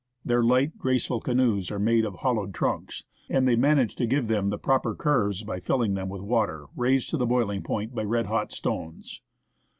[0.25, 4.49] Their light, graceful canoes are made of hollowed trunks, and they manage to give them
[4.49, 8.51] the proper curves by filling them with water, raised to boiling point by red hot
[8.51, 9.21] stones.